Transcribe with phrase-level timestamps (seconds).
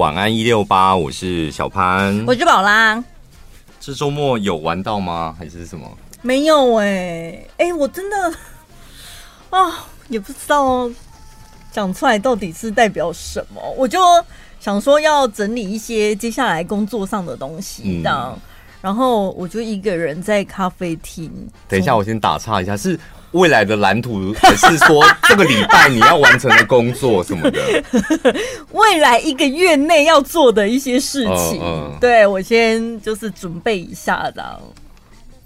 [0.00, 3.00] 晚安一六八，我是小潘，我是宝拉。
[3.78, 5.32] 这周末有玩到吗？
[5.38, 5.88] 还是什么？
[6.20, 8.34] 没有哎、欸，哎、欸，我真的
[9.50, 10.90] 啊，也不知道
[11.70, 13.62] 讲出来到底是代表什么。
[13.76, 14.00] 我就
[14.58, 18.32] 想说要整理一些接下来工作上的东西，这样。
[18.34, 18.40] 嗯、
[18.84, 21.32] 然后我就一个人在咖啡厅。
[21.66, 23.00] 等一下，我先打岔一下，是。
[23.32, 27.60] 未来的蓝图， 还是说这个礼拜你要完成的工作什么的？
[28.70, 34.60] 未来一个月内要做的一些事情，嗯嗯、对，我先就是准备一下这样。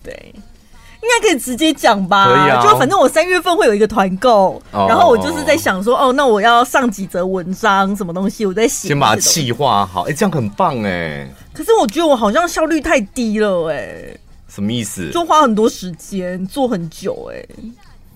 [0.04, 2.60] 对，应该可以直接讲吧？
[2.62, 8.44] 就反正我三月份会有一个团购，哦、然后我就是在想说，哦，那我要上几则文章，什么东西？
[8.44, 10.02] 我在写，先把它企划好。
[10.02, 11.26] 哎、欸，这样很棒哎。
[11.58, 14.16] 可是我觉得我好像效率太低了哎。
[14.48, 15.10] 什么意思？
[15.10, 17.48] 就花很多时间做很久哎、欸，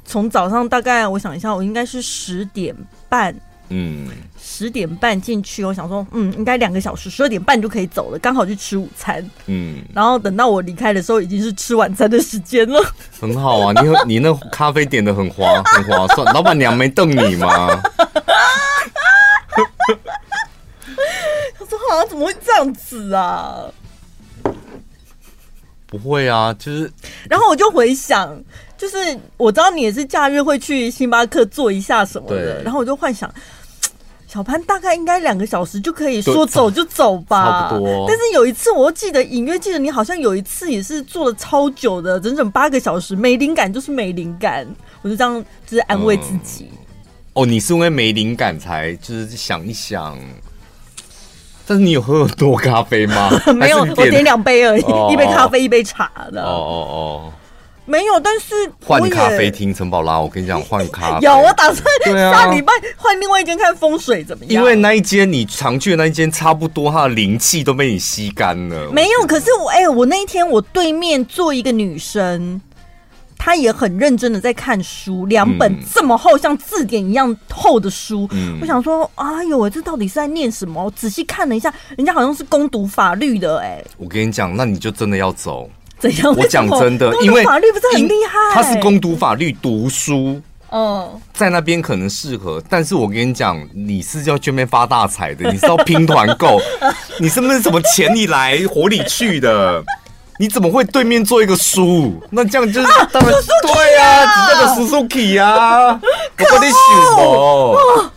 [0.05, 2.73] 从早上大概我想一下，我应该是十点
[3.09, 3.35] 半，
[3.69, 4.07] 嗯，
[4.41, 12.81] 十点半进去，我想说，嗯，应该两个小时，十二点半就可以走了，刚好去吃午餐，嗯，然后等到我离开的时候，已经是吃晚餐的时间了。
[13.21, 17.69] 很好啊，你你那咖啡点的很划很划算，老板娘没瞪你吗？
[22.09, 23.65] 怎么会这样子啊？
[25.87, 26.91] 不会啊，就是，
[27.29, 28.35] 然后我就回想，
[28.79, 28.97] 就是
[29.37, 33.31] 我知道你也是假日会去星巴克坐一下什么的，对然后我就幻想，
[34.27, 38.07] 小潘大概应该两个小时就可以说走就走吧，差不多。
[38.09, 44.67] 但是有一次，我记得隐约记得你好像有一次也是坐了超久的，整整八个小时，没灵感就是没灵感，
[45.03, 46.71] 我就这样就是安慰自己。
[46.73, 46.79] 嗯、
[47.35, 50.19] 哦，你是因为没灵感才就是想一想。
[51.67, 53.31] 但是你有喝很多咖啡吗？
[53.55, 56.43] 没有，我点两杯而已，哦、一杯咖啡，一杯茶的。
[56.43, 57.33] 哦哦哦，
[57.85, 58.19] 没有。
[58.21, 58.55] 但是
[58.85, 61.27] 换咖啡厅，陈宝拉，我跟你讲，换咖啡。
[61.27, 61.85] 有，我打算
[62.33, 64.63] 下礼拜换另外一间看风水怎么样？
[64.63, 68.91] 因为那一间你常去的那一间，差不多它的灵气都被你吸干了。
[68.91, 72.61] 没有，可是我哎、欸，我那一天我对面坐一个女生。
[73.45, 78.29] 他也很认真的在看书，两本这么厚，像字典一样厚的书。
[78.31, 80.85] 嗯、我想说，哎呦，这到底是在念什么？
[80.85, 83.67] 我仔细看了一下，人家好像是攻读法律的、欸。
[83.67, 85.69] 哎，我跟你讲，那你就真的要走。
[85.99, 86.33] 怎样？
[86.37, 88.55] 我讲真的，因为法律不是很厉害？
[88.55, 92.63] 他是攻读法律读书，嗯，在那边可能适合。
[92.69, 96.61] 但是我跟你讲，你是要这边发大财的，你是要拼团购，
[97.19, 99.83] 你是不是什么钱你来火里去的？
[100.43, 102.21] 你怎么会对面做一个书？
[102.29, 103.33] 那这样就是当然
[103.63, 105.93] 对呀，只叫做 Suzuki 呀。
[105.95, 106.73] 我跟你
[107.15, 108.11] 说，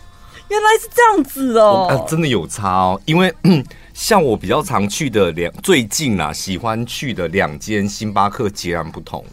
[0.48, 1.86] 原来是这样子哦。
[1.88, 3.00] 啊，真的有差哦。
[3.04, 3.32] 因为
[3.94, 9.24] 像我比较常去的两，最近啊喜欢去的两间星巴克截然不同。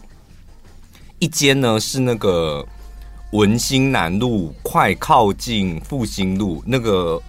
[1.18, 2.64] 一间呢是那个
[3.32, 7.20] 文心南路，快靠近复兴路那个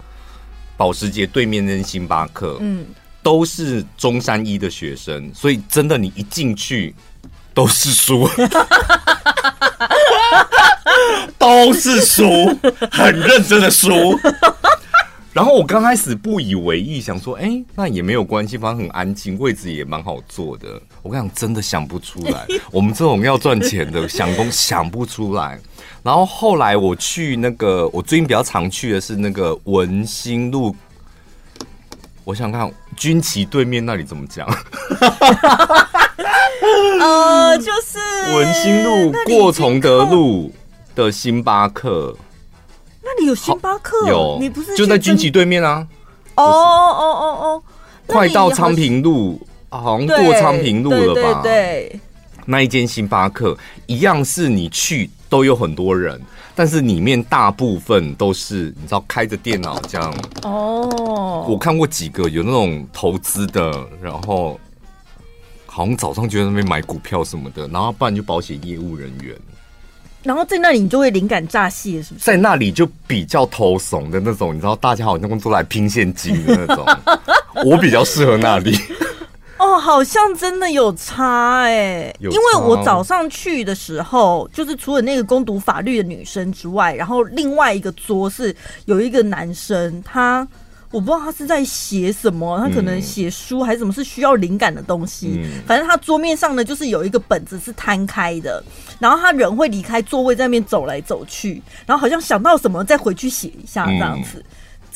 [0.76, 2.56] 保时捷对面那间星巴克。
[2.60, 2.86] 嗯。
[3.26, 6.94] 都是中山一的学生，所以真的你一进去
[7.52, 8.30] 都是书，
[11.36, 12.24] 都是书，
[12.88, 14.16] 很认真的书。
[15.32, 20.80] 然后我刚开始不以为意，想说，哎，那也没有关系，反正很安静，位置也蛮好坐的。
[21.02, 25.58] 我跟你讲，真的想不出来， 我们这种要赚钱的想工想不出来。
[26.04, 30.76] 然后后来我去那个，我最近比较常去的是那个文心路。
[32.24, 34.46] 我想看军旗对面那里怎么讲？
[37.00, 37.98] 呃，就是
[38.34, 40.52] 文心路过崇德路
[40.94, 42.16] 的星巴克。
[43.02, 44.08] 那里有星巴克？
[44.08, 45.86] 有，你不是就在军旗对面啊？
[46.34, 47.62] 哦哦哦哦，
[48.06, 51.40] 快到昌平路，好像过昌平路了吧？
[51.42, 52.00] 对，
[52.46, 53.56] 那一间星巴克
[53.86, 56.20] 一样是你去都有很多人。
[56.56, 64.58] 但是里面大部分都是你知道开着电脑这样哦，我看过几个有那种投资的，然后
[65.66, 69.36] 好像早上就在那边买股票什么的，然后不然就保险业务人员，
[70.22, 72.24] 然后在那里你就会灵感乍泄，是不是？
[72.24, 76.86] 在那里就比较头怂的那种，你知道大家好像都来拼现金的那种，
[77.66, 78.78] 我比较适合那里。
[79.58, 88.54] 哦，好像真的有差哎、欸，因为我早上去的时候，就是除了那个攻读法律的女生之外，然后另外一个桌是
[88.84, 90.46] 有一个男生，他
[90.90, 95.40] 我不知道他是在写什么，他可能写书还是什么，是需要灵感的东西。
[95.42, 98.62] 嗯、反正他桌面上呢，就是有一个本子是摊开的，
[98.98, 104.38] 然后他人会离开座位在那边走来走去，然后好像想到什么再回去写一下这样子。
[104.38, 104.44] 嗯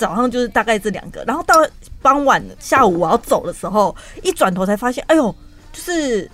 [0.01, 1.55] 早上就是大概这两个，然后到
[2.01, 5.35] 傍晚下午我要走的时候，一转头才发现，哎呦，
[5.71, 6.29] 就是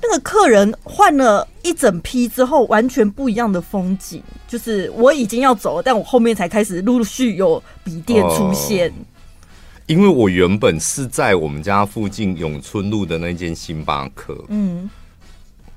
[0.00, 4.22] 那个客人换了一整批之后，完全不一样的风景。
[4.46, 8.92] 就是我已经要走了，但我后面才开始陆陆续有笔电出现。
[9.86, 14.44] 因为我原本是在我们家附近永春路的那间星巴克。
[14.48, 14.88] 嗯，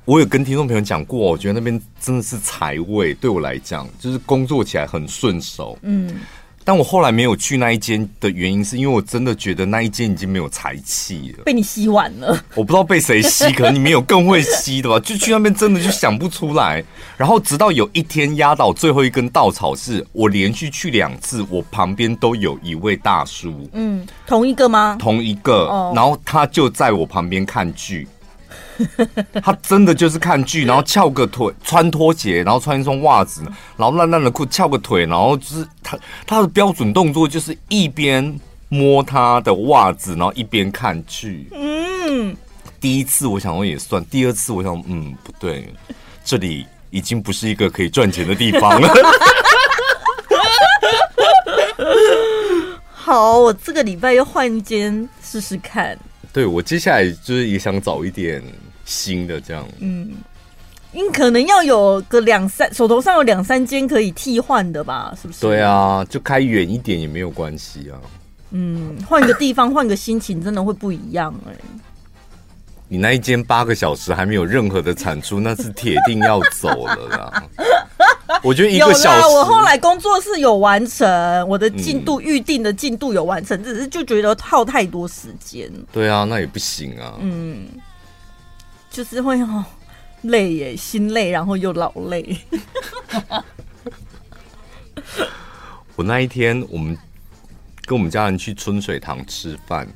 [0.06, 5.76] 我有跟听众朋友讲过，我觉得那边真的是财位，对我来讲就是工作起来很顺手。
[5.82, 6.20] 嗯。
[6.68, 12.38] 但我后来没有去那一间的原因，是因为我真的觉得那一间已经没有财气了，被你吸完了。
[12.56, 15.00] 我不知道被谁吸，可能你们有更会吸的吧？
[15.00, 16.84] 就去那边真的就想不出来。
[17.16, 23.70] 然后直到有一天压倒最后一根稻草，是我连续去两次，我旁边都有一位大叔。
[23.72, 24.98] 嗯，同一个吗？
[25.00, 25.68] 同一个。
[25.68, 25.94] 哦。
[25.96, 28.06] 然后他就在我旁边看剧。
[29.44, 33.42] 他真的就是看剧，然后翘个腿，穿拖鞋，然后穿一双袜子，
[33.76, 38.40] 然后烂烂的裤，翘个腿，然后就是他他的标准动作就是一边
[38.70, 41.48] 摸他的袜子，然后一边看剧。
[41.54, 42.36] 嗯，
[42.80, 45.74] 第一次我想说也算，第二次我想嗯不对，
[46.24, 48.94] 这里已经不是一个可以赚钱的地方了。
[52.92, 55.98] 好，我这个礼拜要换间试试看。
[56.38, 58.44] 对，我接下来就是也想找一点。
[58.86, 60.12] 新的这样，嗯，
[60.94, 65.42] 你可能要有个两三，手头上有两三间可以替换的吧，是不是？
[65.42, 68.00] 对啊，就开远一点也没有关系啊。
[68.52, 71.60] 嗯，换个地方，换个心情，真的会不一样哎、欸。
[72.88, 77.44] 你那一间八个小时还没有任何的产出，那是铁定要走了啦。
[78.44, 85.70] 我觉得一个小时，我后来工作是有完成我的进度，预定的进度有完成，只是就觉得耗太多时间。
[85.92, 87.16] 对啊，那也不行啊。
[87.20, 87.68] 嗯。
[88.90, 89.64] 就是会哦，
[90.24, 92.36] 累耶，心累，然后又老累。
[95.96, 96.98] 我那一天，我们
[97.86, 99.88] 跟我们家人去春水堂吃饭，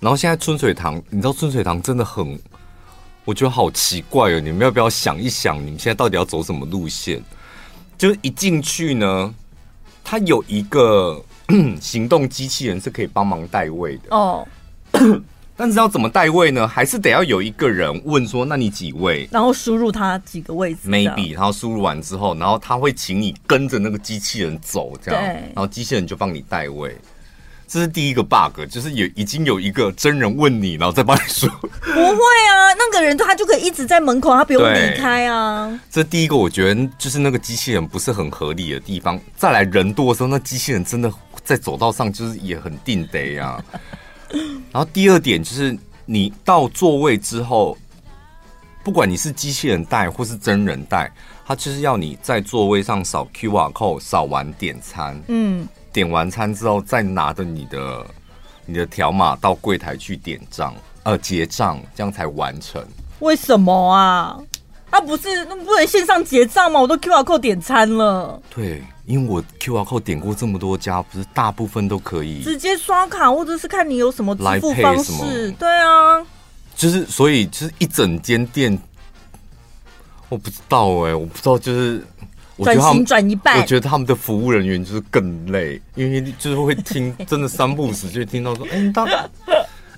[0.00, 2.38] 然后现在春水堂，你知道春水堂真的很，
[3.24, 4.40] 我觉得好奇怪哦。
[4.40, 7.22] 你们要不要想一想，你们现在到底要走什么路线？
[7.96, 9.34] 就是一进去呢，
[10.04, 11.20] 它有一个
[11.80, 14.46] 行动机器人是可以帮忙代位的哦。
[15.56, 16.68] 但是要怎么代位呢？
[16.68, 26.96] 还是得要有一个人问说：“那你几位？”然后输入他几个位置，maybe，然后输入完之后，然后他会请你跟着那个机器人走，这样，然后机器人就帮你代位。
[27.68, 31.46] 这是第一个 bug，就是有已经有一个真人问你，然后再帮你说。
[31.50, 35.78] 不会啊，那个人他就可以一直在门口，他不用离开啊。
[35.90, 39.20] 这第一个我觉得就是那个机器人不是很合理的地方。
[39.36, 41.12] 再来人多的时候，那机器人真的
[41.44, 43.62] 在走道上就是也很定得呀。
[44.72, 45.76] 然后第二点就是，
[46.06, 47.76] 你到座位之后，
[48.82, 51.10] 不管你是机器人带或是真人带，
[51.46, 58.06] 他就是要你在座位上扫 QR code，扫完点餐，嗯，点完餐之后再拿着你的
[58.66, 62.84] 你的条码到柜台去点账，呃，结账，这样才完成。
[63.20, 64.38] 为什么啊？
[64.90, 66.80] 啊不是那不能线上结账吗？
[66.80, 68.40] 我都 QR code 点餐了。
[68.54, 68.82] 对。
[69.06, 75.50] 因为我 QR code 点过这么多家，不是大部分都可以直接刷卡，或者是看你有什么支付方式。
[75.52, 76.22] 对啊，
[76.76, 78.78] 就是所以就是一整间店，
[80.28, 82.04] 我不知道哎、欸，我不知道就是
[82.64, 89.08] 转型转一半，我觉得他们的服务人员就是更累，因为就是会听真的三不五时就会听到说，哎、欸，当。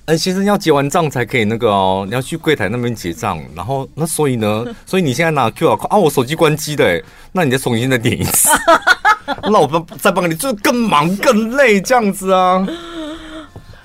[0.05, 8.49] 哎，先生要结完账才可以那个哦，你要去柜台那边结账，然后那所以呢，所以你现在拿 QR code 啊，我手机关机的，哎，那你再重新再点一次，
[9.45, 12.67] 那我帮再帮你，就是更忙更累这样子啊。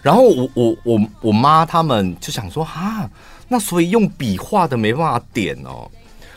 [0.00, 3.09] 然后我我我我妈他们就想说哈，
[3.47, 5.88] 那所以用笔画的没办法点哦。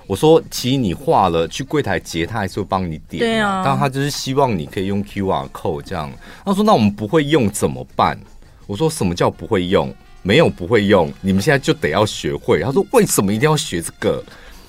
[0.09, 6.11] 我说其实你画了去柜台结，他还是会帮你点，对啊，但他就是希望你可以用 QR code 这样。
[6.43, 8.19] 他说那我们不会用怎么办？
[8.65, 9.93] 我说什么叫不会用？
[10.23, 12.59] 没有不会用，你们现在就得要学会。
[12.63, 14.23] 他说为什么一定要学这个？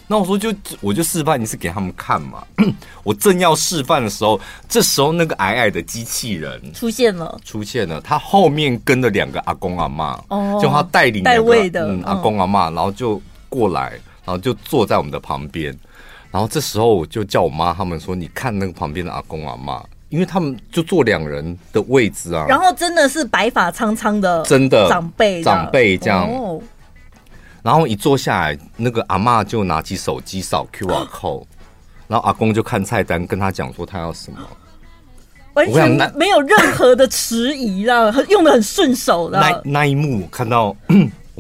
[0.07, 2.45] 那我说就我就示范一次给他们看嘛。
[3.03, 7.99] 我正要示范的时候，这时候那个矮矮的机器人出现了，出现了。
[7.99, 15.77] 他后面跟了两个阿公阿妈，哦，就他带领带位的嗯阿公阿妈，然后就过来，然后就坐在我们的旁边。
[16.31, 26.61] 然后这时候我就叫我妈他们说：“你看那个旁边的阿公阿妈。”因为他们就坐两人的位置啊，然后真的是白发苍苍的，真的长辈长辈这样，哦、
[27.63, 31.45] 然后一坐下来，那个阿妈就拿起手机扫 QR code，
[32.09, 34.39] 然后阿公就看菜单，跟他讲说他要什么，
[35.55, 39.39] 完全没有任何的迟疑啊， 用的很顺手的。
[39.39, 40.77] 那那一幕我看到，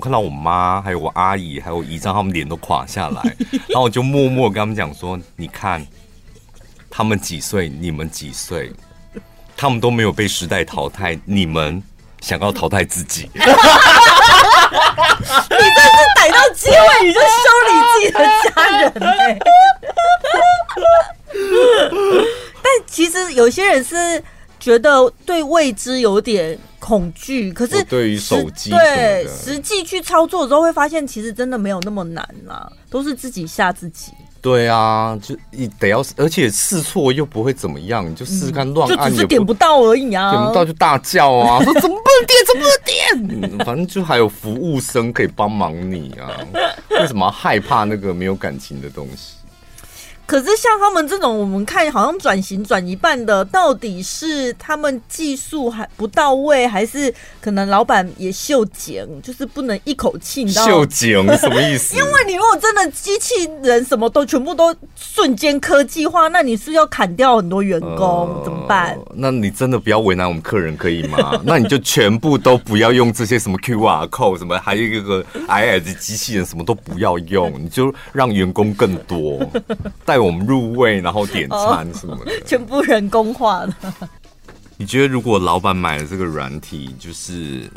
[0.00, 3.20] 我看到我妈还有我阿姨还有姨丈他们脸都垮下来，
[3.68, 5.86] 然后我就默默跟他们讲说，你看。
[6.92, 7.68] 他们几岁？
[7.68, 8.72] 你们几岁？
[9.56, 11.80] 他们都没有被时代淘汰，你们
[12.22, 13.30] 想要淘汰自己？
[13.34, 13.52] 你这是
[16.16, 17.26] 逮到机会你就修
[17.68, 19.38] 理自己的家人哎、欸！
[22.62, 24.24] 但其实有些人是
[24.58, 26.58] 觉得对未知有点
[26.90, 34.10] 恐惧，可是对于手机对实际去操作的时候，会发现其实真的没有那么难啦，都是自己吓自己。
[34.42, 43.58] 对啊，就你得要，而且试错又不会怎么样，你就试试看乱按，就只是点不到而已啊，点不到就大叫啊， 说怎么不能点，怎么不能点？
[43.64, 46.40] 反正就还有服务生可以帮忙你啊，
[46.90, 49.34] 为什么要害怕那个没有感情的东西？
[50.30, 61.96] 可是像他们这种，我们看好像转型转一半的，到底是他们技术还不到位，还是可能老板也秀景，就是不能一口气秀景什么意思？
[61.96, 68.96] 因为你如果真的机器人什么都全部都瞬间科技化，那你是要砍掉很多员工，呃、怎么办？
[69.12, 71.32] 那你真的不要为难我们客人可以吗？
[71.42, 79.44] 那你就全部都不要用这些什么 QR code 什么，还有一个 IS 机器人什么都不要用，你就让员工更多
[80.04, 80.19] 带。
[80.20, 83.74] 我们入位，然后点餐什么的， 全部人工化的。
[84.76, 87.70] 你觉得如果老板买了这个软体，就是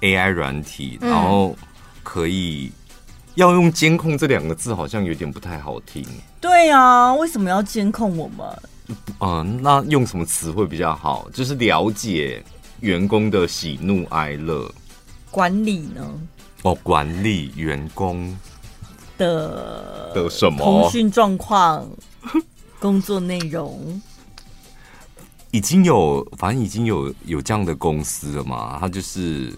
[0.00, 1.56] AI 软体，然后
[2.02, 2.72] 可以
[3.36, 6.04] 要用监控这两个字，好像有点不太好听。
[6.40, 8.46] 对啊，为什么要监控我们？
[9.20, 11.28] 嗯，那用什么词会比较好？
[11.32, 12.42] 就是了解
[12.80, 14.68] 员工的喜怒哀乐，
[15.30, 16.04] 管理呢？
[16.62, 18.36] 哦，管理员工。
[19.20, 21.86] 的的什么通讯状况、
[22.78, 24.00] 工作内容，
[25.50, 28.78] 已经有，反正已经有有这样的公司了嘛？
[28.80, 29.52] 它就是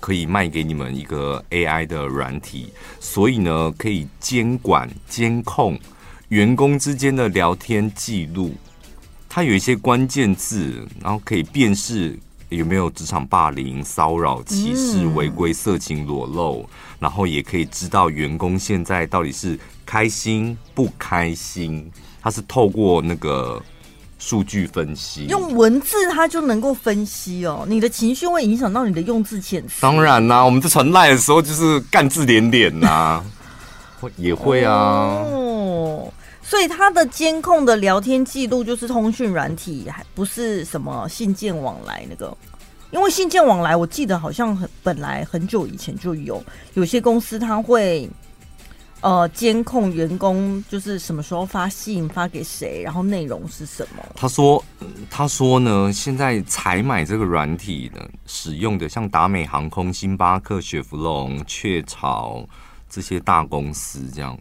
[0.00, 5.78] 可以卖给你们一个 AI 的软体，所以呢，可以监管、监控
[6.30, 8.52] 员工之间的聊天记录。
[9.28, 12.18] 它有一些关键字，然后可以辨识。
[12.50, 16.68] 有没有职场霸凌、骚扰、歧视、违规、色情、裸露？
[16.98, 21.90] 然后也可以知道员工现在到底是开心不开心。
[22.22, 23.62] 他是透过那个
[24.18, 27.66] 数据分析，用文字他就能够分析哦。
[27.68, 29.82] 你的情绪会影响到你的用字遣词。
[29.82, 32.88] 当然啦、啊，我们在传赖的时候就是干字连连呐、
[34.00, 34.72] 啊，也会啊。
[34.72, 36.10] 哦，
[36.42, 42.34] 所以他的监控的聊天记录就是通讯软体，还不是什么信件往来那个。
[42.94, 46.40] 因为信件往来，我记得好像很本来很久以前就有，
[46.74, 48.08] 有些公司他会
[49.00, 54.04] 呃监控员工，就是什么时候发信发给谁，然后内容是什么。
[54.14, 54.64] 他说，
[55.10, 62.48] 他说呢，现在采买这个软体的使用的，像达美航空、星巴克、雪佛龙、雀巢
[62.88, 64.38] 这些大公司这样。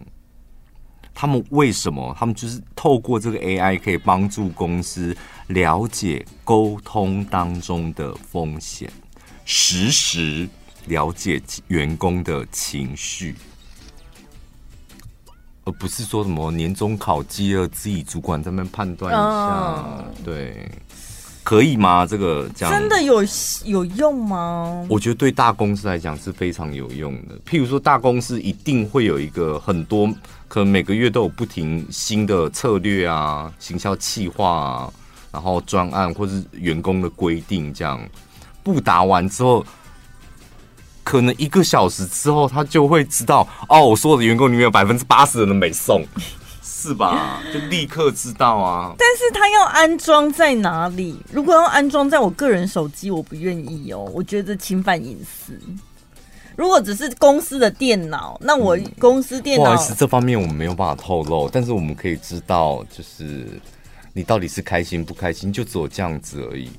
[1.13, 2.15] 他们为什么？
[2.17, 5.15] 他们就是透过这个 AI 可以帮助公司
[5.47, 8.91] 了解沟通当中的风险，
[9.45, 10.49] 实时
[10.87, 13.35] 了解员工的情绪，
[15.63, 20.69] 而不是说什么年终考绩了，自己主管在那边判断一下，对。
[21.43, 22.05] 可以吗？
[22.05, 23.21] 这个这样真的有
[23.65, 24.85] 有用吗？
[24.89, 27.35] 我觉得对大公司来讲是非常有用的。
[27.45, 30.09] 譬如说，大公司一定会有一个很多，
[30.47, 34.93] 可能每个月都有不停新的策略啊、行销企划啊，
[35.33, 37.99] 然后专案或是员工的规定，这样
[38.63, 39.65] 不达完之后，
[41.03, 46.05] 可能一个小时之后，他就会知道哦，我所有的员工里面有百分之八十的人没送。
[46.63, 47.41] 是吧？
[47.53, 48.95] 就立刻知道啊！
[48.97, 51.19] 但是他要安装在哪里？
[51.31, 54.09] 如果要安装在我个人手机，我不愿意哦。
[54.13, 55.59] 我觉得侵犯隐私。
[56.55, 61.49] 如果只是公司的电脑，那我公司电脑，嗯，不好意思，这方面我们没有办法透露。
[61.49, 63.45] 但是我们可以知道，就是
[64.13, 66.69] 你到底是开心不开心，就只有这样子而已。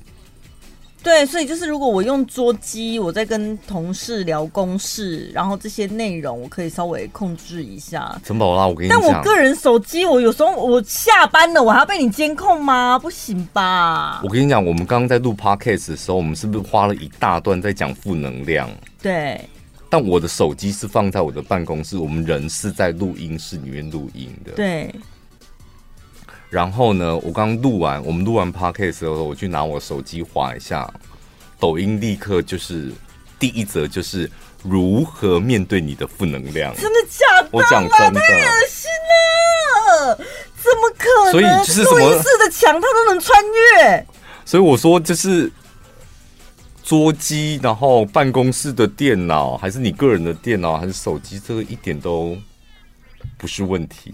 [1.05, 8.19] 对，所以就是如果我用桌机，我在跟同事聊公事，然后这些内容我可以稍微控制一下。
[8.23, 12.97] 陈宝拉，我跟你讲，但我个人手机，我有时候我下班了，我还要被你监控吗？
[12.97, 14.19] 不行吧？
[14.23, 18.67] 我跟你讲，我们刚刚在录 podcast 的时候，我们是不是花了一大段在讲负能量？
[18.99, 19.39] 对。
[19.87, 24.53] 但我的手机是放在我的办公室，我们人是在录音室里面录音的。
[24.53, 24.93] 对。
[26.49, 30.89] 然后呢，我刚录完，我们录完 podcast 的时候，我去拿我手机划一下，
[31.59, 32.91] 抖音立刻就是
[33.37, 34.29] 第一则，就是
[34.63, 36.73] 如何面对你的负能量。
[36.75, 37.49] 真的假的？
[37.51, 41.31] 我讲真的，太恶心了，怎么可能？
[41.31, 44.05] 所以就是什么录音室的墙它都能穿越。
[44.45, 45.51] 所以我说，就是
[46.83, 52.37] 桌机，然后办公室的电脑，还是你个人的电脑，还是手机，这个一点都
[53.37, 54.13] 不是问题。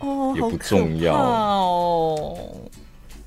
[0.00, 2.38] 哦，也不重要哦。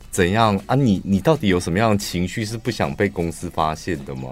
[0.09, 0.75] 怎样啊？
[0.75, 4.29] 你你到底有什么样的情绪是不想被公司发现的吗？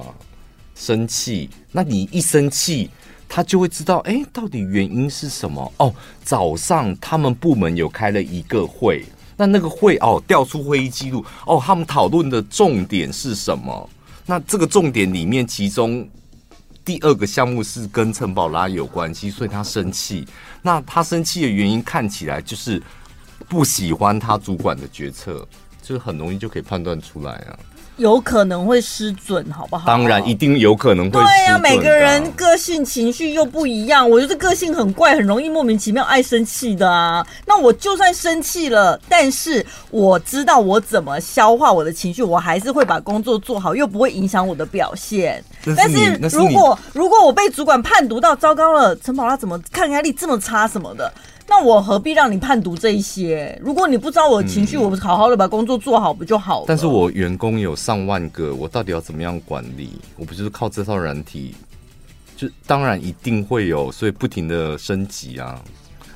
[0.75, 1.50] 生气？
[1.72, 2.89] 那你一生气，
[3.27, 5.72] 他就会知道，哎，到底原因是什么？
[5.77, 5.93] 哦，
[6.24, 9.05] 早上他们部门有开了一个会，
[9.38, 13.89] 那那个会哦，调出会议记录哦，他们讨论的重点是什么？
[14.25, 16.08] 那这个重点里面，其中
[16.89, 20.27] 第二个项目是跟陈宝拉有关系，所以他生气。
[20.63, 22.81] 那他生气的原因看起来就是
[23.48, 25.48] 不喜欢他主管的决策，
[25.84, 27.60] 就是很容易就可以判断出来啊。
[27.99, 29.85] 有可能会失准，好不好？
[29.85, 31.25] 当然，一定有可能会失准。
[31.25, 34.09] 对呀、啊，每个人个性情绪又不一样。
[34.09, 37.25] 我觉得个性很怪，很容易莫名其妙爱生气的啊。
[37.45, 45.43] 那我就算生气了，但是我知道我怎么消化我的情绪，我还是会把工作做好，又不会影响我的表现。
[45.63, 51.13] 是但是如果是如果我被主管判读到糟糕了，陈宝拉怎么抗压力这么差什么的？
[51.49, 53.59] 那我何必让你判读这一些？
[53.61, 56.65] 如果你不知道我的情绪，我好好的把工作做好不就好了？
[56.67, 59.99] 但是我员工有上万个，我到底要怎么样管理？
[60.15, 61.55] 我不就是靠这套软体？
[62.37, 65.59] 就当然一定会有，所以不停的升级啊。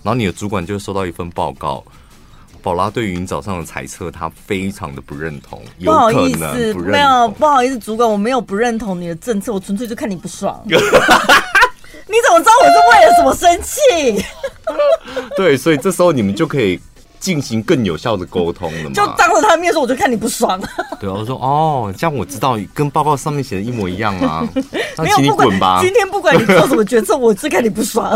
[0.04, 1.84] 然后你的主管就收到一份报告，
[2.62, 5.62] 宝拉对于你早上的猜测，他非常的不认同。
[5.84, 10.64] 不好意思，没有不好意思，主管，我没有不认同你的政策，我纯粹就看你不爽。
[12.08, 14.26] 你怎么知道我是为了什么生气？
[15.36, 16.80] 对，所以这时候你们就可以
[17.20, 18.92] 进行更有效的沟通了嘛。
[18.94, 20.60] 就当着他的面说，我就看你不爽。
[21.00, 24.48] 对啊，我说哦，这样我知道跟报告上面写的一模一样啊。
[24.98, 25.80] 那请你滚吧。
[25.82, 28.14] 今天不管你做什么决策，我是看你不爽。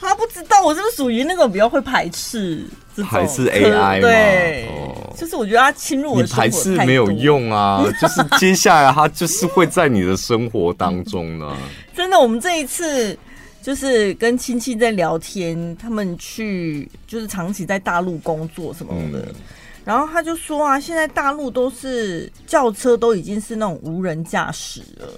[0.00, 2.64] 他不知道我是不是属于那种比较会排斥。
[3.08, 4.00] 排斥 AI 吗？
[4.00, 6.44] 对，哦、就是我觉得他侵入我的生活。
[6.44, 11.56] 你排斥没有用啊，就是接下来他就是会在你的生活当中呢。
[11.96, 13.16] 真的，我们这一次
[13.62, 19.34] 就是跟亲戚在聊天，他们去就是长期在大陆工作什么的，嗯、
[19.82, 25.08] 然后他就说啊，现在大陆都是轿车都已经是那种无人驾驶了。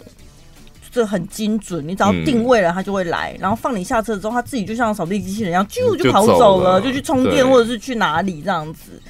[0.92, 9.00] 这很精准，你只要定位了，它就会来，嗯、然后放你下车之后，它自己就像扫地机器人一样，啾就跑走了，就，就去充电或者是去哪里这样子。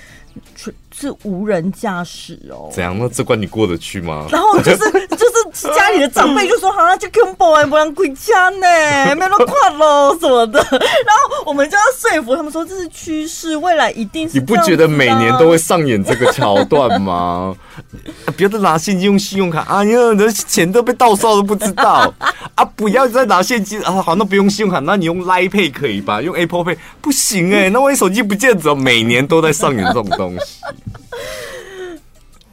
[0.94, 2.96] 是无人驾驶哦，怎样？
[2.98, 4.26] 那这关你过得去吗？
[4.30, 8.66] 然后就是就是家里的长辈就说：“好像就 combo 哎，不让回家呢，
[9.16, 14.38] 没有那么快喽什么的。”然后我们就要说服他们说这是趋势，未来一定是。
[14.38, 17.54] 你不觉得每年都会上演这个桥段吗？
[18.36, 22.12] 不要再拿现金用信用卡，哎呀，那钱都被盗刷都不知道
[22.54, 22.64] 啊！
[22.76, 23.90] 不要再拿现金啊！
[24.02, 26.20] 好，那不用信用卡，那你用 Line Pay 可以吧？
[26.20, 30.60] 用 Apple Pay 不行哎、欸，那万一手机不见了，每年都在上演这种东西。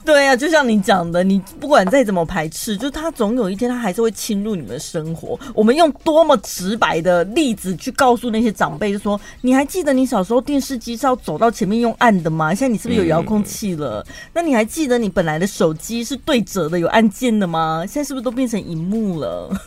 [0.06, 5.40] 对呀、啊，就像你讲的，你不管再怎么排斥，就是他总有一天他还是会侵入你们的生活。
[5.54, 12.56] 我们用多么直白的例子去告诉那些长辈，就说你还记得你小时候电视机是要走到前面用按的吗？
[12.56, 14.04] 现在你是不是有遥控器了？
[14.08, 17.86] 嗯、那你还记得你本来的手机是对折的有按键的吗？
[17.88, 19.50] 现在是不是都变成荧幕了？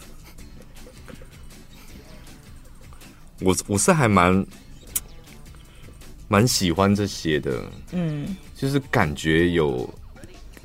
[3.42, 4.44] 我我是还蛮
[6.26, 9.92] 蛮喜欢这些的，嗯，就是感觉有。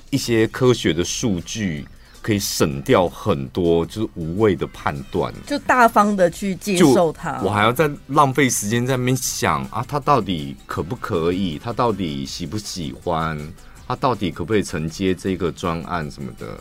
[0.10, 1.86] 一些科学的数据
[2.22, 7.42] 可以省掉很多，就是无谓的判断，就大方的去接受它。
[7.44, 11.60] 我还要再浪费时间在那边想啊，他到底可不可以？
[11.60, 13.38] 他到底喜不喜欢？
[13.86, 16.58] 他到底可不可以承接这个专案什么的？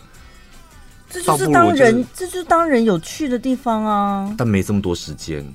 [1.09, 4.35] 这就是当人，这就是当人有趣的地方啊！
[4.37, 5.47] 但没这么多时间，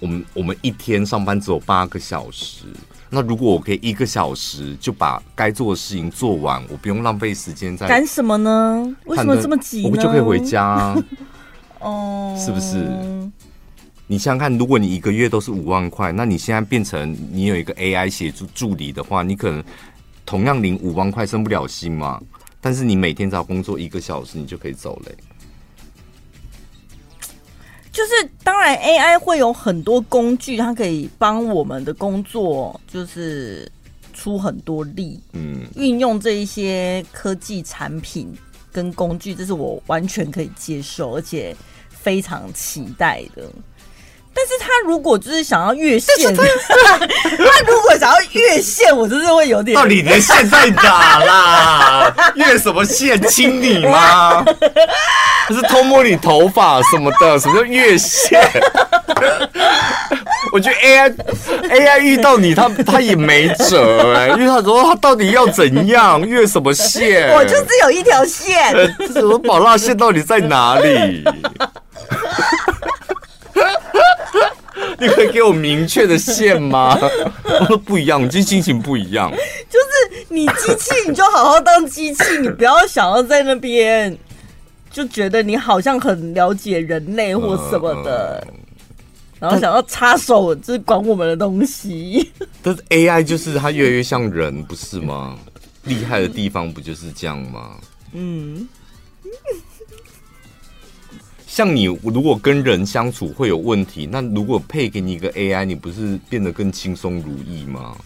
[0.00, 2.64] 我们我们一天上班只有八个小时。
[3.10, 8.96] 那如果我可以一个小时就把该做的事情做完，我不用浪费时间在赶什么呢？
[9.04, 9.84] 为什么这么急呢？
[9.84, 11.04] 我不就可以回家啊？
[11.80, 12.88] 哦，是不是？
[14.06, 19.64] 你想想看，如果你一个月都是五万块，那你现在变成你有一个 AI 协助助理的话，你可能
[20.26, 22.20] 同样领五万块，升不了薪嘛。
[22.60, 25.14] 但是你每天只要工作一个小时，你就可以走嘞。
[27.94, 33.70] 就是当然，AI 会有很多工具，它可以帮我们的工作就是
[34.12, 35.20] 出很多力。
[35.32, 38.36] 嗯，运用这一些科技产品
[38.72, 41.54] 跟工具，这是我完全可以接受，而且
[41.88, 43.48] 非常期待的。
[44.34, 46.42] 但是他如果就是想要越线， 他
[47.66, 49.74] 如果想要越线，我就是会有点。
[49.76, 52.14] 到底你的线在哪啦？
[52.34, 53.20] 越什么线？
[53.28, 54.44] 亲你吗？
[55.46, 57.38] 还是偷摸你头发什么的？
[57.38, 58.42] 什么叫越线？
[60.52, 61.14] 我觉得 AI
[61.70, 67.32] AI 遇到你，他他也没辙哎、欸，因为他说他到底要怎样越什么线？
[67.34, 68.72] 我就只有一条线。
[69.12, 71.24] 什么宝拉线到底在哪里？
[75.00, 76.98] 你可以给我明确的线吗？
[77.60, 79.30] 我说不一样，你这心情不一样。
[79.30, 84.16] 就是你机器，你就好好当机器，你不要想要在那边
[84.90, 88.46] 就觉得你好像很了解人类或什么的。
[89.40, 92.32] 然后想要插手，就是管我们的东西。
[92.62, 95.36] 但是 AI 就是它越来越像人，不是吗？
[95.82, 97.72] 厉害的地方不就是这样吗？
[98.12, 98.66] 嗯。
[101.54, 107.96] 像你如果跟人相处会有问题，那如果配给你一个 AI，你不是变得更轻松如意吗？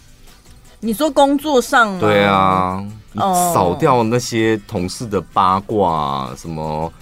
[0.79, 1.99] 你说工作上吗？
[1.99, 6.93] 对啊，你扫掉那些同事的八卦，什么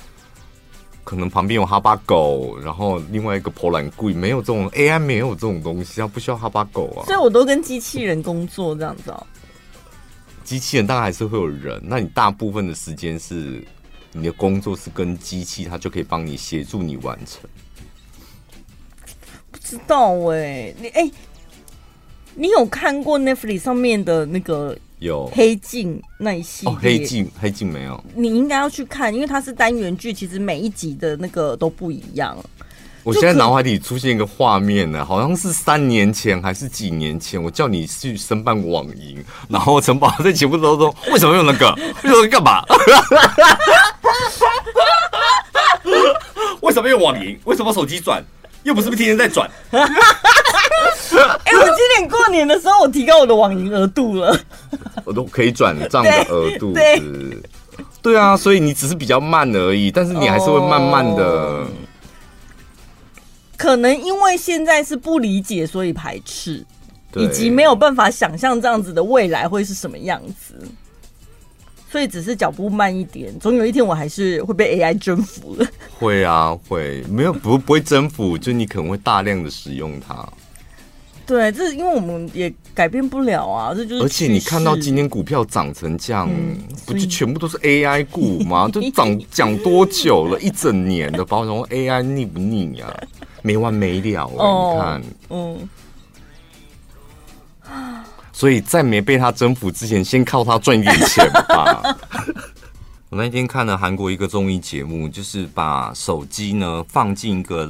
[1.03, 7.03] 可能旁边有哈巴狗，然后另外一个破烂柜，没有这种 AI，没有这种东西，它不需要哈巴狗啊。
[7.07, 9.27] 所以我都跟机器人工作这样子哦。
[10.45, 13.61] 机器人当然还是会有人，那你大部分的时间是。
[14.17, 17.41] 你的工作是跟机器，它就可以帮你协助你完成。
[19.51, 21.11] 不知道哎、欸，你哎、欸，
[22.35, 26.75] 你有看过 Netflix 上面的那个有黑镜那一系列？
[26.75, 32.37] 哦、黑镜黑镜没有，你应该要去看，因为它是单元剧，其实每一集的那个都不一样。
[33.03, 41.73] 我现在脑海里出现一个画面呢，好像是三年前还是几年前，我叫你去申办网银，然后陈宝在节目当中为什么用那个？
[42.03, 42.61] 为什么干嘛？
[46.61, 47.39] 为什么用网银？
[47.45, 48.23] 为什么手机转？
[48.63, 49.49] 又不是不是天天在转？
[49.71, 54.37] 哎、欸，我今年过年的时候，我提高我的网银额度了，
[55.05, 57.43] 我都可以转账的额度是是。
[58.01, 61.59] 对啊，所以你只是比较慢而已，但是你还是会慢慢的。
[61.59, 61.67] Oh.
[63.57, 66.63] 可能因为现在是不理解，所以排斥，
[67.15, 70.55] 以及没有办法想象这样子的未来会是什么样子，
[71.97, 75.65] 所以只是脚步慢一点，总有一天我还是 会被 AI 征服了。
[75.97, 80.23] 会啊，会没有不不会征服，就你可能会大量的使用它。
[81.25, 84.03] 对，这是因为我们也改变不了啊，这就是。
[84.03, 86.55] 而且你看到今天股票涨成这样，嗯、
[86.85, 88.67] 不就全部都是 AI 股吗？
[88.71, 90.39] 都涨讲多久了？
[90.39, 92.93] 一整年的包容 AI 腻不腻呀、啊？
[93.41, 95.69] 没完没了哎、欸，oh, 你看，嗯，
[98.37, 101.97] 所以在没被他征服之前，先靠他赚一点钱吧。
[103.09, 107.67] 我那天看了韩国一个综艺节目，就是把手机呢放进一个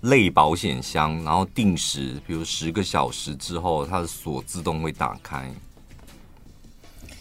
[0.00, 5.52] 类保险箱，然后定时，比如十个小时之后，它的锁自动会打开。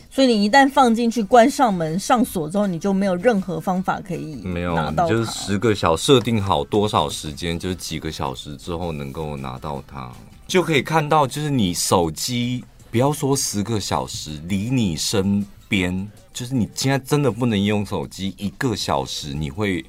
[0.10, 5.06] 所以你一旦放进去，关上门、上锁之后，你就没有任何方法可以没有拿到。
[5.06, 10.10] 就是十个小时设定好多少时间，就是几个小时之后能够拿到它，
[10.50, 19.86] 就可以看到，就是你手机不要说十个小时，离你身边，就是你现在真的不能用手机一个小时，你会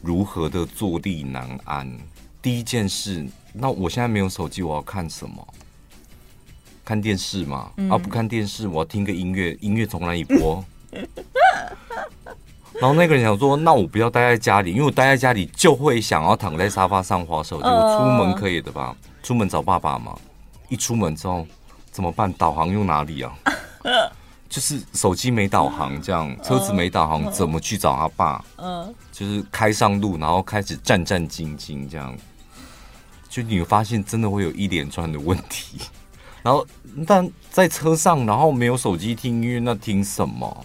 [0.00, 1.90] 如何的坐立难安？
[2.40, 5.44] 第一件事，那我现在没有手机，我要看什么？
[6.84, 10.64] 看电视嘛，嗯、啊不看电视，我要听个音乐，音乐从哪里播？
[12.74, 17.66] 然后那个人想说，那我不要待在家里，因为我待在家里就会想要躺在沙发上划手机。
[17.66, 18.96] 我出门可以的吧？
[19.24, 20.16] 出门找爸爸嘛。
[20.68, 21.44] 一出门之后
[21.90, 22.32] 怎么办？
[22.34, 23.32] 导航用哪里啊？
[24.48, 28.44] 就是手机没导航，这样车子没导航，怎么去找他爸？
[28.56, 32.16] 嗯，就是开上路，然后开始战战兢兢，这样。
[33.28, 35.80] 就你会发现，真的会有一连串的问题。
[36.44, 36.64] 然后，
[37.04, 40.64] 但在车上，然后没有手机听音乐，那听什么？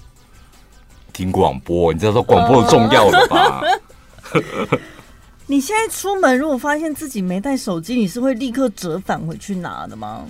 [1.12, 3.62] 听广播，你知道说广播重要的吧？
[5.52, 10.24] 你现在出门，如果发现自己没带手机，你是会立刻折返回去拿的吗？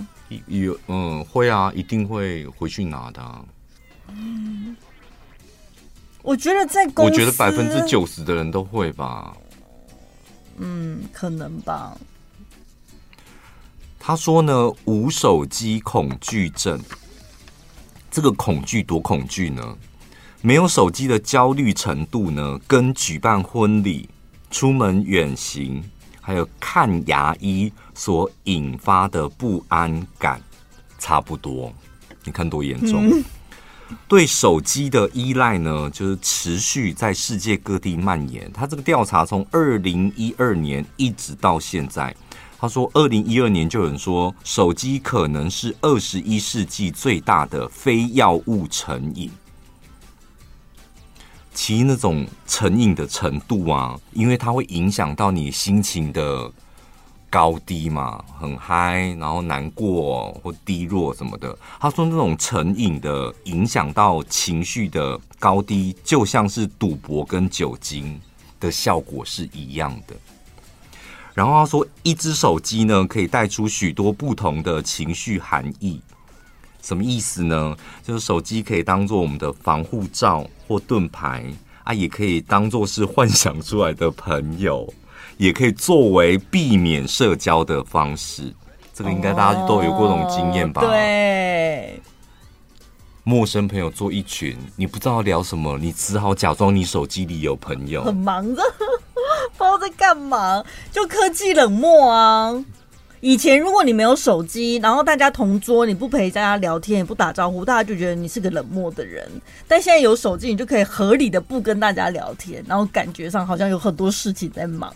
[0.48, 3.44] 有，嗯，会啊，一定会回去拿的啊。
[4.08, 4.78] 嗯，
[6.22, 9.36] 我觉得在公司，我觉得百分之九十的人都会吧。
[10.56, 11.98] 嗯，可能吧。
[14.00, 16.80] 他说呢，无手机恐惧症，
[18.10, 19.78] 这个恐惧多恐惧呢？
[20.42, 24.10] 没有手机的焦虑程度呢，跟举办婚礼、
[24.50, 25.84] 出门远行，
[26.20, 30.42] 还有看牙医所引发的不安感
[30.98, 31.74] 差不多。
[32.24, 33.10] 你看多严重？
[33.10, 33.24] 嗯、
[34.08, 38.52] 对手机的依赖呢，就是持续在世界各地蔓延。
[38.52, 42.16] 他这个调查从二零一二年一直到现在。
[42.60, 49.32] 他说，二零一二年就有人说，手机可能是二十一世纪最大的非药物成瘾。
[51.60, 56.50] 其实那种成瘾的程度啊，因为它会影响到你心情的
[57.30, 61.56] 高低嘛，很嗨，然后难过或低落什么的。
[61.78, 68.18] 他说，那种成瘾的影响到情绪的高低，就像是赌博跟酒精
[68.58, 70.16] 的效果是一样的。
[71.34, 76.02] 然后他说，一只手机呢，可以带出许多不同的情绪含义。
[76.82, 77.76] 什么意思呢？
[78.04, 81.46] 就是手机可以当做我们的防护罩或盾牌
[81.84, 84.92] 啊，也可以当做是幻想出来的朋友，
[85.38, 88.54] 也可以作为避免社交的方式。
[88.94, 90.82] 这个应该大家都有过这种经验吧？
[90.82, 92.02] 对。
[93.24, 98.64] 陌生朋友坐一群，你不知道聊什么，你只好假装你手机里有朋友，很忙的，
[99.56, 102.52] 不知道在干嘛，就科技冷漠啊。
[103.22, 109.30] 以前如果你没有手机，然后大家同桌，你不陪大家聊天，也不打招呼，大家就觉得你是个冷漠的人。
[109.68, 114.94] 但现在有手机，你就可以合理的不跟大家聊天，然后感觉上好像有很多事情在忙。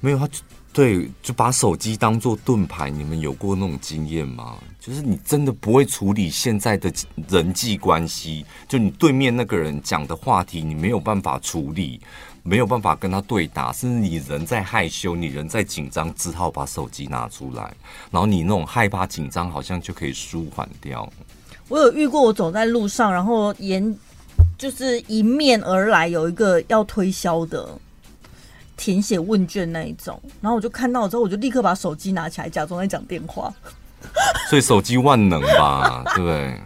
[0.00, 0.28] 没有他。
[0.72, 2.90] 对，就把手机当做盾牌。
[2.90, 4.58] 你们有过那种经验吗？
[4.78, 6.92] 就是你真的不会处理现在的
[7.30, 11.98] 人际关系，就你对面那个人讲的话题，你没有办法处理，
[12.46, 17.74] 没有办法跟他对打，甚至你人在害羞，你人在紧张，只好把手机拿出来，
[18.10, 21.12] 然后你那种害怕紧张，好像就可以舒缓掉。
[21.68, 23.96] 我有遇过，我走在路上，然后沿
[24.56, 27.68] 就是迎面而来有一个要推销的。
[28.78, 33.50] 填写问卷那一种，然后我就看到之后，我就立刻把手机拿起来，假装在讲电话。
[34.50, 36.60] 所以手机万能吧，对不对？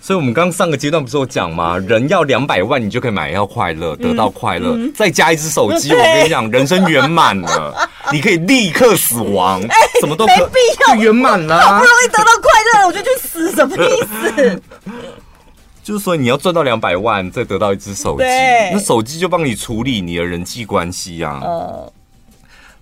[0.00, 1.76] 所以我们刚上个阶段不是有讲吗？
[1.78, 11.60] 人要两百万，你就可以买到快乐，得到快乐，嗯、再加一只手机，我跟你讲， 人生圆满了，你可以立刻死亡，欸、什么都可没必要，就圆满了。
[11.60, 14.62] 好不容易得到快乐，我就去死，什么意思？
[15.82, 18.24] 就是说，你要赚到两百万，再得到一只手机，
[18.72, 21.40] 那手机就帮你处理你的人际关系啊。
[21.42, 21.92] 呃，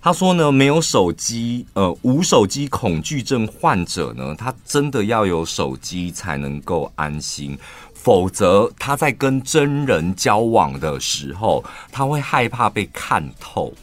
[0.07, 7.59] 他说呢，没有手机，呃，无手机恐惧症患者呢，他真的要有手机才能够安心，
[7.93, 13.73] 否则他在跟真人交往的时候，他会害怕被看透，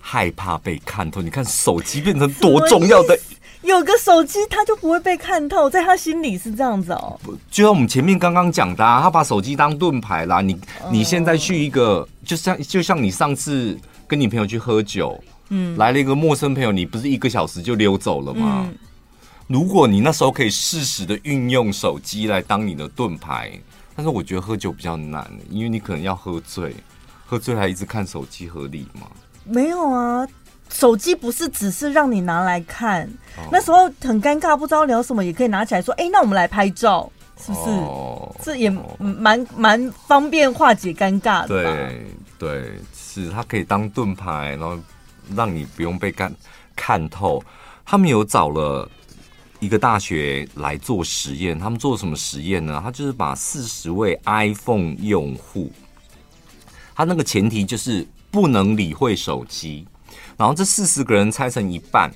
[0.00, 1.22] 害怕被看透。
[1.22, 3.16] 你看，手机变成多重要的。
[3.62, 7.16] 有个手机，他就不会被看透，在他心里是这样子哦。
[7.52, 10.40] 就像我们前面刚刚讲的，啊，他把手机当盾牌啦。
[10.40, 10.58] 你
[10.90, 13.78] 你现在去一个，就像就像你上次
[14.10, 18.66] 跟你朋友去喝酒，嗯，来了一个陌生朋友，你不是一个小时就溜走了吗？
[18.66, 18.74] 嗯，
[19.46, 23.52] 如果你那时候可以适时的运用手机来当你的盾牌，
[23.94, 26.74] 但是我觉得喝酒比较难，因为你可能要喝醉，
[27.24, 29.06] 喝醉还一直看手机合理吗？
[29.44, 30.26] 没有啊。
[30.72, 33.04] 手机不是只是让你拿来看，
[33.36, 37.10] 哦、那时候很尴尬，不知道聊什么，也可以拿起来说：“哎、欸，那我们来拍照，
[37.44, 41.48] 是不是？”哦、这也蛮蛮方便化解尴尬的。
[41.48, 42.06] 对
[42.38, 42.78] 对，
[43.12, 44.78] 是它可以当盾牌，然后
[45.34, 46.32] 让你不用被看
[46.76, 47.42] 看透。
[47.84, 48.88] 他们有找了
[49.58, 52.80] 一个大学来做实验，他们做什么实验呢？
[52.82, 55.72] 他就是把四十位 iPhone 用户，
[56.94, 59.86] 他那个前提就是不能理会手机。
[60.36, 62.10] 然后这四十个人拆成一半，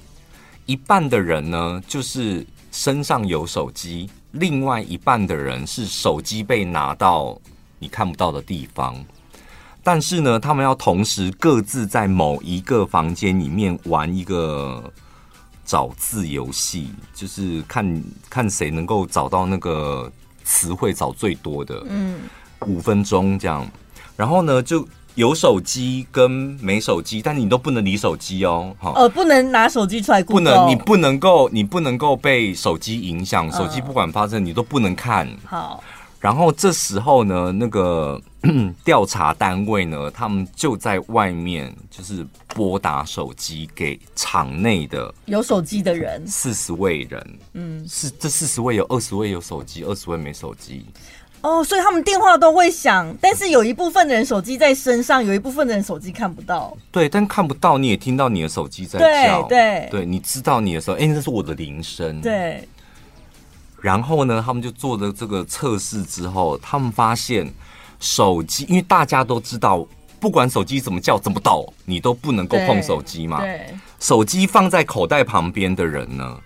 [0.64, 7.38] 一半的人呢，就是身上有手机，另外一半的人是手机被拿到
[7.78, 9.04] 你看不到的地方。
[9.84, 14.82] 但是呢，他们要同时各自在某一个房间里面玩一个
[15.64, 20.10] 找字游戏，就是看看谁能够找到那个
[20.42, 21.80] 词汇找最多的。
[21.88, 22.22] 嗯，
[22.66, 23.64] 五分钟这样，
[24.16, 24.88] 然后呢就。
[25.16, 26.28] 有手机跟
[26.60, 28.92] 没手机，但你都不能离手机哦，哈。
[28.96, 30.20] 呃，不能拿手机出来。
[30.24, 33.48] 不能，你不能够，你不能够被手机影响。
[33.52, 35.28] 手机不管发生，你都不能看。
[35.44, 35.80] 好。
[36.24, 38.18] 然后这时候呢，那个
[38.82, 47.38] 调查单位呢，他们就在外面，就是拨打手机给场内的有手机的人，四十位人。
[47.52, 50.86] 嗯，是这四十位有二十位有手机，二十位没手机。
[51.42, 56.74] 哦，所以他们电话都会响，但是有一部分的人手机在身上，有一部分的人手机看不到。
[56.90, 59.42] 对，但看不到，你也听到你的手机在叫。
[59.42, 62.18] 对对对，你知道你的时候，哎，那是我的铃声。
[62.22, 62.66] 对。
[63.84, 67.52] 然后呢，他们就做了这个测试之后，他们发现
[68.00, 69.86] 手机，因为大家都知道，
[70.18, 73.42] 不管手机怎么叫怎么抖，你都不能够碰手机嘛。
[74.00, 76.40] 手机放在口袋旁边的人呢，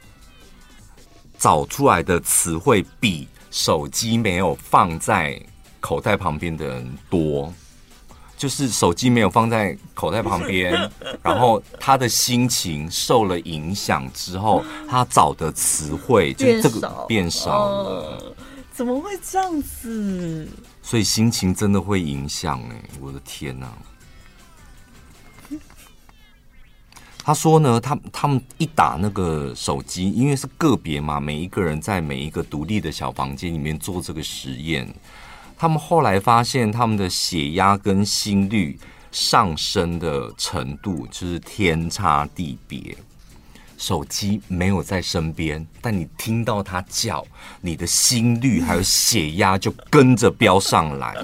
[1.38, 3.28] 找出来的词汇比。
[3.50, 5.40] 手机没有放在
[5.78, 7.54] 口袋旁边的人多，
[8.38, 10.72] 就是手机没有放在口袋旁边，
[11.22, 18.34] 然后他的心情受了影响之后，他找的词汇就这个变少了。
[18.72, 20.48] 怎么会这样子？
[20.80, 22.80] 所以心情真的会影响哎！
[23.00, 23.66] 我的天哪！
[27.24, 34.88] 他说呢，他他们一打那个手机，因为是个别嘛，每一个人在每一个独立的小房间里面做这个实验。
[35.58, 38.78] 他们后来发现，他们的血压跟心率
[39.10, 42.96] 上升的程度就是天差地别。
[43.78, 47.24] 手机没有在身边，但你听到它叫，
[47.60, 51.16] 你的心率还有血压就跟着飙上来，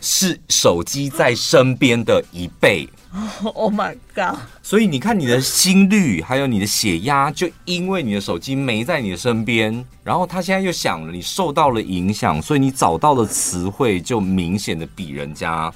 [0.00, 2.88] 是手机在身边的一倍。
[3.42, 4.38] Oh my god！
[4.62, 15.70] 所以你看，你的心率还有你的血压，就因为你的手机没在你的身边，然后他现在又响了，你受到了影响，所以你找到的词汇就明显的比人家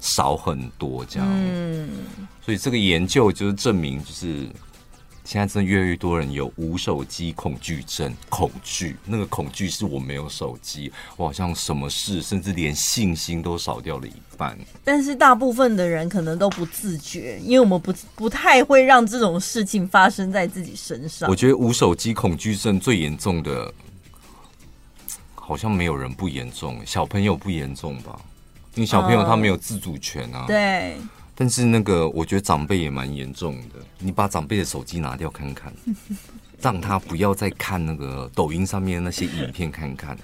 [0.00, 1.28] 少很多，这样。
[1.30, 1.90] 嗯，
[2.40, 4.48] 所以这个研究就是证明，就是。
[5.28, 14.58] 现在真的越来越多人有无手机恐惧症，恐惧那个恐惧是我没有手机，我好像什么事，甚至连信心都少掉了一半。
[14.82, 21.28] 但是大部分的人可能都不自觉，因为我们不不太会让这种事情发生在自己身上。
[21.28, 23.70] 我觉得无手机恐惧症最严重的，
[25.34, 28.18] 好像没有人不严重，小朋友不严重吧？
[28.76, 30.46] 因为小朋友他没有自主权啊。
[30.46, 30.96] 嗯、对。
[31.40, 33.76] 但是那个，我觉得长辈也蛮严重的。
[34.00, 35.72] 你把长辈的手机拿掉看看，
[36.60, 40.18] 让他不要再看那个抖音上面那些影片看看。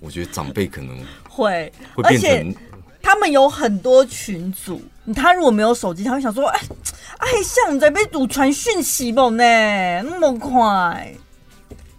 [0.00, 0.98] 我觉得长辈可能
[1.28, 2.54] 会会变成，
[3.00, 4.82] 他们有很多群组。
[5.14, 6.60] 他如果没有手机，他会想说：“哎
[7.18, 9.44] 哎，像在被堵传讯息不呢？
[10.02, 11.14] 那么快。”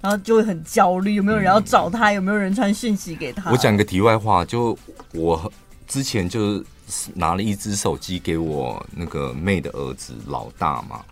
[0.02, 2.12] 然后就会很焦虑，有没有人要找他？
[2.12, 3.50] 有没有人传讯息给他？
[3.50, 4.78] 我讲个题外话，就
[5.14, 5.50] 我
[5.90, 6.66] 之前就是。
[7.14, 11.06] 拿了一只手机给我那个妹的儿子老大嘛，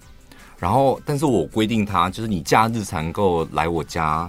[0.58, 4.28] 然后但是我规定他就是你假日才能够来我家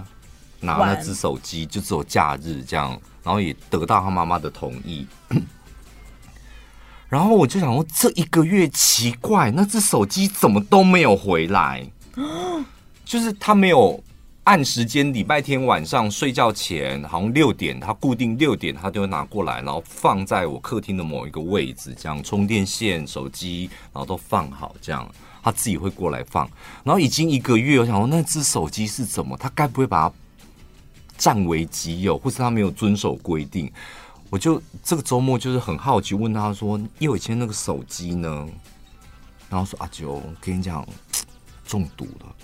[0.59, 2.91] 拿那只手机，就只有假日这样，
[3.23, 5.07] 然后也得到他妈妈的同意。
[7.09, 11.91] 然后我就想说，这一个月奇怪，那只手机怎么都没有回来？
[13.03, 13.99] 就是他没有。
[14.49, 25.07] 按时间，礼拜天晚上睡觉前，好像六点，他固定六点，他就会拿过来，然后放在我客厅的某一个位置，这样充电线、手机，然后都放好，这样
[25.43, 26.49] 他自己会过来放。
[26.83, 29.37] 然后已经一个月，我想说那只手机是怎么？
[29.37, 30.15] 他该不会把它
[31.15, 33.71] 占为己有，或是他没有遵守规定？
[34.31, 38.47] 我就这个周末就是很好奇，问他说：“因为以前那个手机呢？”
[39.47, 40.83] 然后说：“阿九，跟你讲，
[41.67, 42.35] 中毒了。”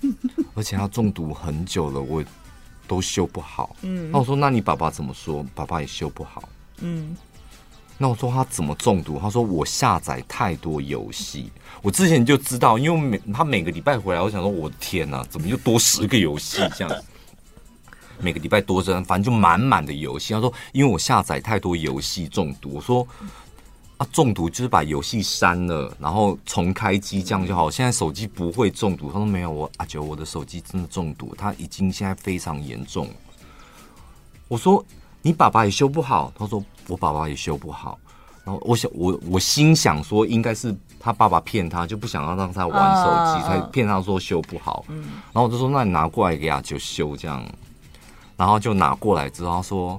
[0.54, 2.24] 而且他中毒很久了，我
[2.86, 3.74] 都修不好。
[3.82, 5.44] 嗯，那我说，那你爸爸怎么说？
[5.54, 6.48] 爸爸也修不好。
[6.78, 7.16] 嗯，
[7.98, 9.18] 那我说他怎么中毒？
[9.20, 11.50] 他说我下载太多游戏。
[11.82, 17.02] 我之前就知道，因为每他每个礼拜回来，我想说，我的天哪，怎么又多十个游戏这样？
[18.20, 20.32] 每个礼拜多着，反正就满满的游戏。
[20.32, 22.70] 他说，因为我下载太多游戏中毒。
[22.74, 23.06] 我说。
[23.98, 27.70] 啊，中毒就是把游戏删了，然后重开机这样就好。
[27.70, 29.10] 现在手机不会中毒。
[29.10, 33.08] 他说没有，我阿九，我的手机真的中毒，他已经现在非常严重。
[34.48, 34.84] 我说
[35.22, 37.98] 你爸爸也修不好，他说我爸爸也修不好。
[38.44, 44.84] 然后我想我我心想说，应该是他爸爸骗他，就不想要让他玩手机，才骗他说修不好。
[44.88, 47.42] 然后我就说，那你拿过来给阿九修这样，
[48.36, 49.98] 然后就拿过来之后他说。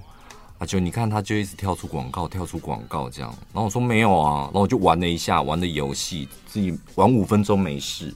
[0.59, 3.29] 啊，就你看，他就一直跳出广告，跳出广告这样。
[3.53, 8.11] 然后我说没有啊，然后我就玩了一下，玩的游戏，自己玩五分钟没事。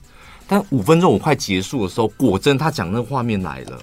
[0.48, 3.80] 但五分钟我快结束的时候，果真他讲那个画面来了，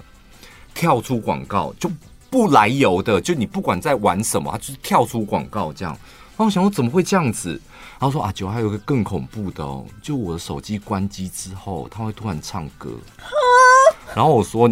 [0.74, 1.90] 跳出广告就
[2.30, 5.94] 不来由的，就你不管在玩什么，他就是跳出广告这样。
[5.94, 7.52] 然后我想说怎么会这样子？
[7.98, 12.92] 然后说啊，九还有一个更恐怖的哦，就我的手机关机之后，他会突然唱歌。
[14.14, 14.70] 然后我说。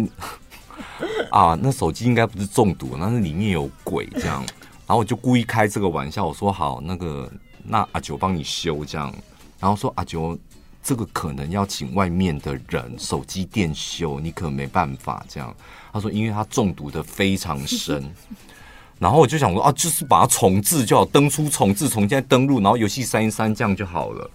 [1.30, 4.44] 啊，那手机应该不是中毒，那是里面有鬼这样。
[4.86, 7.30] 然后我就故意开这个玩笑，我说好，那个
[7.62, 9.14] 那阿九帮你修这样。
[9.60, 10.38] 然后说阿九，
[10.82, 15.54] 这个可能要请外面的人手机店修，你可能没办法这样。
[15.92, 18.02] 他说，因为他中毒的非常深。
[18.98, 24.28] 然后我就想说啊，就是把它重置就好，登出重置，重新再登录，然后游戏删一删这样就好了。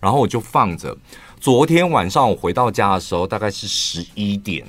[0.00, 0.96] 然后我就放着。
[1.38, 4.66] 昨天晚上我回到家的时候，大概是十一点。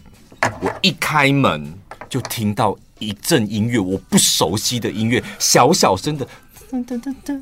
[0.62, 1.74] 我一开门
[2.10, 6.28] 就听到一阵音乐，我不熟悉的音乐，小小声的，
[6.72, 7.42] 噔噔噔噔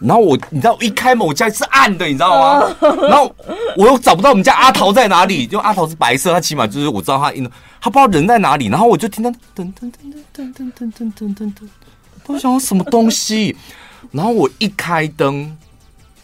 [0.00, 2.74] 然后我，你知道，一开门我家是暗的，你知道吗？
[3.06, 3.34] 然后
[3.76, 7.30] 我又找不到我们家阿桃在哪里，就阿桃是白色，他起码就是我知道他，
[7.80, 8.68] 他不知道人在哪里。
[8.68, 9.92] 然后我就听到噔噔噔
[10.34, 11.68] 噔噔噔噔噔噔噔，
[12.28, 13.54] 我想说什么东西？
[14.10, 15.54] 然后我一开灯，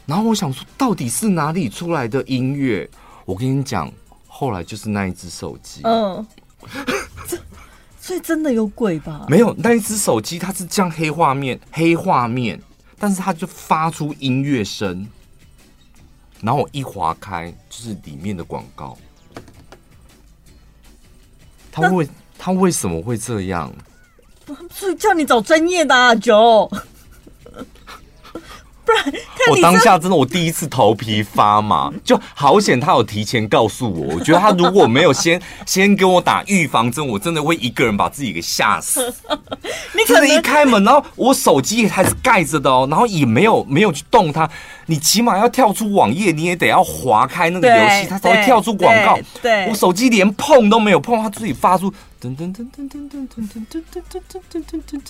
[0.07, 2.89] 然后我想说到底是哪里出来的音乐？
[3.27, 3.93] 我跟你讲。
[4.39, 6.27] 后来就是那一只手机，嗯，
[7.99, 9.25] 所以真的有鬼吧？
[9.31, 12.61] 没有，那一只手机它是这样黑画面，黑画面，
[12.99, 15.09] 但是它就发出音乐声，
[16.43, 18.95] 然后我一划开就是里面的广告。
[21.73, 22.07] 他为
[22.37, 23.73] 他为什么会这样？
[24.71, 26.71] 所以叫你找专业的啊，九。
[28.87, 29.05] 不然
[29.51, 34.15] 我当下真的我第一次头皮发麻，就好险他有提前告诉我。
[34.15, 39.13] 我觉得他如果没有先 先给我打预防针，我真的会一个人把自己给吓死。
[39.93, 44.49] 你可能一开门，然后我手机还是盖着的哦，然后也没有没有去动它。
[44.87, 49.19] 你起码要跳出网页，你也得要划开那个游戏，它才会跳出广告。
[49.43, 55.01] 对，我手机连碰都没有碰，它自己发出噔噔噔噔噔噔噔噔噔噔噔噔噔噔噔。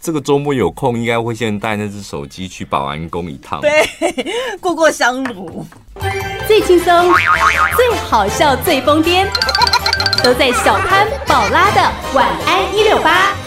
[0.00, 3.60] 这个周末有空，应该会先带那只手机去保安宫一趟。
[3.60, 3.88] 对，
[4.60, 5.66] 过过香炉，
[6.46, 7.12] 最轻松、
[7.76, 9.26] 最好笑、最疯癫，
[10.22, 13.45] 都在小潘宝拉的晚安一六八。